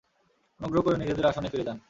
অনুগ্রহ 0.59 0.81
করে 0.81 0.97
নিজেদের 0.97 1.25
আসনে 1.25 1.49
ফিরে 1.49 1.63
যান। 1.63 1.77